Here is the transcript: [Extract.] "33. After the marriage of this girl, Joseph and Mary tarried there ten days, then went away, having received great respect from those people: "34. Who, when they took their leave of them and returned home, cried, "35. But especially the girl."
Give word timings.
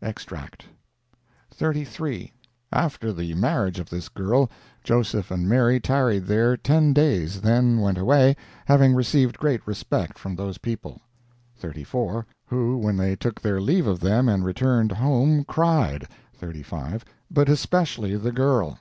[Extract.] 0.00 0.66
"33. 1.52 2.32
After 2.70 3.12
the 3.12 3.34
marriage 3.34 3.80
of 3.80 3.90
this 3.90 4.08
girl, 4.08 4.48
Joseph 4.84 5.32
and 5.32 5.48
Mary 5.48 5.80
tarried 5.80 6.26
there 6.26 6.56
ten 6.56 6.92
days, 6.92 7.40
then 7.40 7.80
went 7.80 7.98
away, 7.98 8.36
having 8.66 8.94
received 8.94 9.36
great 9.36 9.66
respect 9.66 10.16
from 10.16 10.36
those 10.36 10.58
people: 10.58 11.00
"34. 11.56 12.24
Who, 12.46 12.78
when 12.78 12.96
they 12.96 13.16
took 13.16 13.40
their 13.40 13.60
leave 13.60 13.88
of 13.88 13.98
them 13.98 14.28
and 14.28 14.44
returned 14.44 14.92
home, 14.92 15.42
cried, 15.42 16.06
"35. 16.34 17.04
But 17.28 17.48
especially 17.48 18.14
the 18.16 18.30
girl." 18.30 18.78